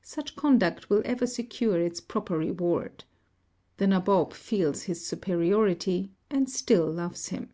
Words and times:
Such 0.00 0.34
conduct 0.34 0.88
will 0.88 1.02
ever 1.04 1.26
secure 1.26 1.78
its 1.78 2.00
proper 2.00 2.38
reward. 2.38 3.04
The 3.76 3.86
Nabob 3.86 4.32
feels 4.32 4.84
his 4.84 5.04
superiority, 5.06 6.10
and 6.30 6.48
still 6.48 6.90
loves 6.90 7.28
him. 7.28 7.50